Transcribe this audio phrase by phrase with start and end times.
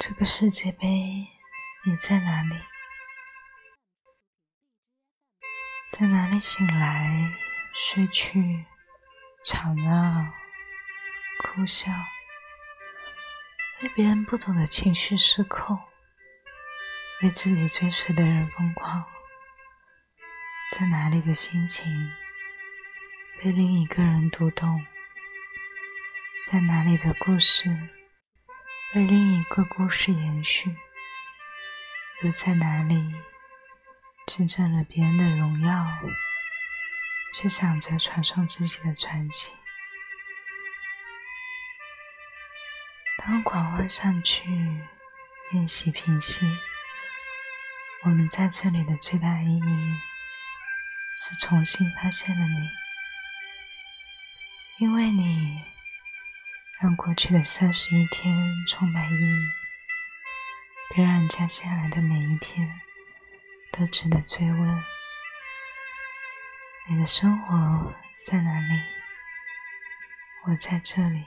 [0.00, 0.86] 这个世界杯，
[1.84, 2.56] 你在哪里？
[5.88, 7.32] 在哪里醒来、
[7.72, 8.64] 睡去、
[9.44, 10.32] 吵闹、
[11.38, 11.90] 哭笑，
[13.82, 15.78] 为别人不懂的情绪失控，
[17.22, 19.04] 为自己追随的人疯狂？
[20.72, 21.86] 在哪里的心情
[23.40, 24.84] 被另一个人读懂？
[26.50, 27.70] 在哪里的故事？
[28.94, 30.72] 为另一个故事延续，
[32.22, 33.12] 又在哪里
[34.28, 35.84] 见证了别人的荣耀，
[37.34, 39.52] 却想着传颂自己的传奇？
[43.18, 44.48] 当狂欢散去，
[45.50, 46.46] 宴席平息，
[48.04, 49.98] 我们在这里的最大意义
[51.16, 52.70] 是重新发现了你，
[54.78, 55.73] 因为你。
[56.84, 58.36] 让过去的三十一天
[58.68, 59.50] 充满意义，
[60.94, 62.78] 别让接下来的每一天
[63.72, 64.84] 都值得追问。
[66.86, 67.94] 你的生活
[68.26, 68.82] 在哪里？
[70.44, 71.24] 我在这里。